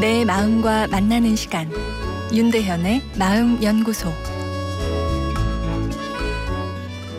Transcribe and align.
마음과 0.00 0.86
만나는 0.86 1.36
시간 1.36 1.70
윤대현의 2.32 3.02
마음 3.18 3.62
연구소 3.62 4.10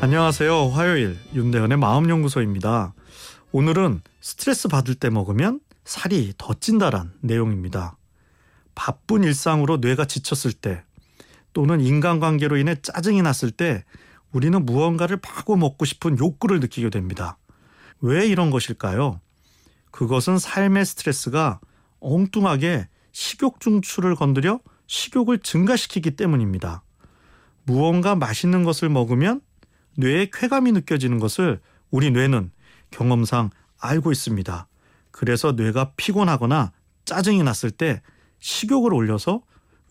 안녕하세요. 0.02 0.70
화요일 0.70 1.16
윤대현의 1.36 1.78
마음 1.78 2.10
연구소입니다. 2.10 2.96
오늘은 3.52 4.02
스트레스 4.20 4.68
받을 4.68 4.96
때 4.96 5.12
먹으면 5.12 5.60
살이 5.86 6.34
더 6.40 6.56
찐다란 6.56 7.14
내용입니다. 7.20 7.98
바쁜 8.74 9.26
일상으로 9.26 9.78
뇌가 9.78 10.06
지쳤을 10.06 10.52
때 10.52 10.84
또는 11.54 11.82
인간관계로 11.82 12.58
인해 12.58 12.82
짜증이 12.82 13.22
났을 13.22 13.52
때 13.52 13.86
우리는 14.32 14.66
무언가를 14.66 15.20
마구 15.22 15.56
먹고 15.56 15.86
싶은 15.86 16.18
욕구를 16.18 16.60
느끼게 16.60 16.90
됩니다. 16.90 17.38
왜 18.00 18.26
이런 18.26 18.50
것일까요? 18.50 19.22
그것은 19.92 20.40
삶의 20.40 20.84
스트레스가 20.88 21.60
엉뚱하게 22.02 22.88
식욕 23.14 23.60
중추를 23.60 24.16
건드려 24.16 24.60
식욕을 24.88 25.40
증가시키기 25.40 26.12
때문입니다. 26.12 26.84
무언가 27.64 28.16
맛있는 28.16 28.64
것을 28.64 28.90
먹으면 28.90 29.42
뇌에 29.96 30.30
쾌감이 30.34 30.72
느껴지는 30.74 31.20
것을 31.20 31.62
우리 31.90 32.12
뇌는 32.12 32.52
경험상 32.90 33.52
알고 33.80 34.12
있습니다. 34.12 34.68
그래서 35.12 35.54
뇌가 35.54 35.94
피곤하거나 35.96 36.72
짜증이 37.06 37.44
났을 37.44 37.72
때 37.72 38.02
식욕을 38.40 38.94
올려서 38.94 39.42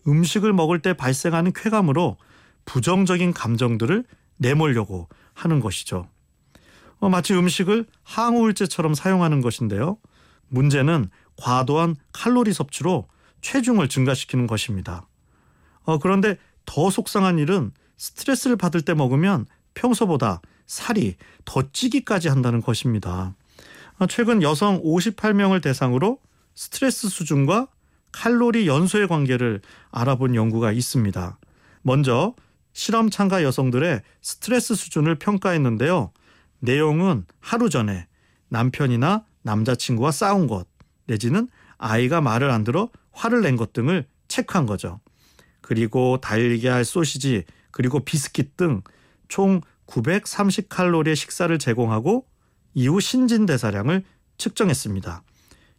음식을 0.07 0.53
먹을 0.53 0.81
때 0.81 0.93
발생하는 0.93 1.53
쾌감으로 1.53 2.17
부정적인 2.65 3.33
감정들을 3.33 4.05
내몰려고 4.37 5.07
하는 5.33 5.59
것이죠. 5.59 6.07
어, 6.99 7.09
마치 7.09 7.33
음식을 7.33 7.85
항우울제처럼 8.03 8.93
사용하는 8.93 9.41
것인데요. 9.41 9.97
문제는 10.49 11.09
과도한 11.37 11.95
칼로리 12.13 12.53
섭취로 12.53 13.07
체중을 13.41 13.89
증가시키는 13.89 14.47
것입니다. 14.47 15.07
어, 15.83 15.97
그런데 15.99 16.37
더 16.65 16.89
속상한 16.89 17.39
일은 17.39 17.71
스트레스를 17.97 18.55
받을 18.55 18.81
때 18.81 18.93
먹으면 18.93 19.45
평소보다 19.73 20.41
살이 20.67 21.15
더 21.45 21.63
찌기까지 21.71 22.29
한다는 22.29 22.61
것입니다. 22.61 23.35
어, 23.99 24.07
최근 24.07 24.41
여성 24.41 24.81
58명을 24.83 25.61
대상으로 25.61 26.19
스트레스 26.55 27.09
수준과 27.09 27.67
칼로리 28.11 28.67
연소의 28.67 29.07
관계를 29.07 29.61
알아본 29.91 30.35
연구가 30.35 30.71
있습니다. 30.71 31.37
먼저 31.81 32.35
실험 32.73 33.09
참가 33.09 33.43
여성들의 33.43 34.01
스트레스 34.21 34.75
수준을 34.75 35.15
평가했는데요. 35.15 36.11
내용은 36.59 37.25
하루 37.39 37.69
전에 37.69 38.07
남편이나 38.49 39.25
남자친구와 39.43 40.11
싸운 40.11 40.47
것 40.47 40.67
내지는 41.05 41.47
아이가 41.77 42.21
말을 42.21 42.49
안 42.49 42.63
들어 42.63 42.89
화를 43.11 43.41
낸 43.41 43.55
것 43.57 43.73
등을 43.73 44.07
체크한 44.27 44.65
거죠. 44.65 44.99
그리고 45.61 46.19
달걀, 46.21 46.83
소시지, 46.85 47.43
그리고 47.71 47.99
비스킷 48.01 48.57
등 48.57 48.81
총 49.27 49.61
930칼로리의 49.87 51.15
식사를 51.15 51.57
제공하고 51.57 52.25
이후 52.73 52.99
신진 52.99 53.45
대사량을 53.45 54.03
측정했습니다. 54.37 55.23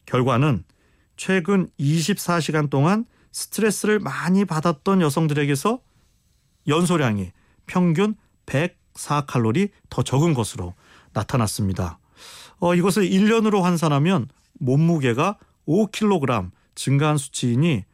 결과는 0.06 0.64
최근 1.17 1.70
24시간 1.79 2.70
동안 2.70 3.05
스트레스를 3.31 3.98
많이 3.98 4.45
받았던 4.47 5.03
여성들에게서 5.03 5.81
연소량이 6.67 7.33
평균 7.67 8.14
104칼로리 8.47 9.70
더 9.91 10.03
적은 10.03 10.33
것으로 10.34 10.75
나타났습니다. 11.12 11.98
어, 12.59 12.75
이것을 12.75 13.05
1년으로 13.05 13.61
환산하면 13.61 14.29
몸무게가 14.62 15.39
5kg 15.67 16.50
증가한 16.74 17.18
수치이니 17.18 17.84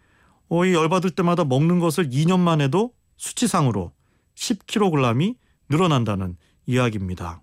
어, 0.50 0.64
이 0.64 0.74
열받을 0.74 1.10
때마다 1.10 1.44
먹는 1.44 1.78
것을 1.78 2.08
2년만 2.10 2.60
해도 2.60 2.92
수치상으로 3.16 3.92
10kg이 4.34 5.36
늘어난다는 5.68 6.36
이야기입니다. 6.66 7.42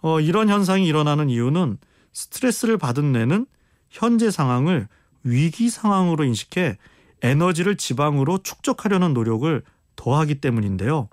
어, 0.00 0.20
이런 0.20 0.48
현상이 0.48 0.86
일어나는 0.86 1.28
이유는 1.28 1.78
스트레스를 2.12 2.78
받은 2.78 3.12
뇌는 3.12 3.46
현재 3.90 4.30
상황을 4.30 4.88
위기 5.24 5.68
상황으로 5.68 6.24
인식해 6.24 6.78
에너지를 7.22 7.76
지방으로 7.76 8.38
축적하려는 8.38 9.12
노력을 9.12 9.62
더하기 9.96 10.36
때문인데요. 10.36 11.08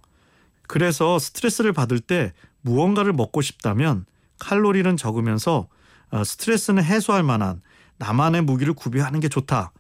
그래서 0.68 1.18
스트레스를 1.20 1.74
받을 1.74 2.00
때 2.00 2.34
무언가를 2.62 3.14
먹고 3.14 3.42
싶다면 3.42 4.06
칼로리는 4.40 4.98
적으면서 4.98 5.60
어, 5.60 5.68
스트레스는 6.12 6.84
해소할 6.84 7.24
만한 7.24 7.62
나만의 7.98 8.44
무기를 8.44 8.74
구비하는 8.74 9.20
게 9.20 9.30
좋다. 9.30 9.72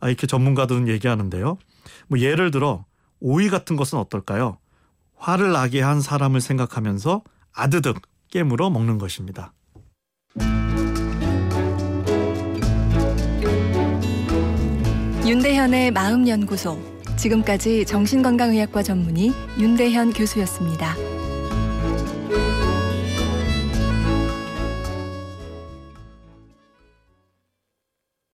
아, 0.00 0.08
이렇게 0.08 0.26
전문가들은 0.26 0.88
얘기하는데요. 0.88 1.58
뭐 2.08 2.18
예를 2.18 2.50
들어 2.50 2.84
오이 3.20 3.48
같은 3.48 3.76
것은 3.76 3.98
어떨까요? 3.98 4.58
화를 5.16 5.52
나게 5.52 5.80
한 5.80 6.00
사람을 6.00 6.40
생각하면서 6.40 7.22
아드득 7.52 8.02
깨물어 8.30 8.70
먹는 8.70 8.98
것입니다. 8.98 9.52
윤대현의 15.26 15.92
마음 15.92 16.28
연구소 16.28 16.78
지금까지 17.16 17.86
정신건강의학과 17.86 18.82
전문의 18.82 19.32
윤대현 19.58 20.12
교수였습니다. 20.12 20.94